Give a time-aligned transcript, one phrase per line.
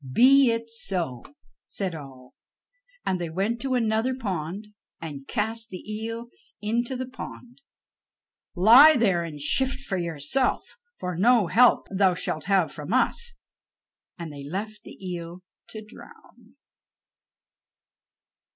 [0.13, 1.23] "Be it so,"
[1.67, 2.33] said all.
[3.05, 7.61] And they went to another pond, and cast the eel into the pond.
[8.55, 13.35] "Lie there and shift for yourself, for no help thou shalt have from us";
[14.17, 16.55] and they left the eel to drown.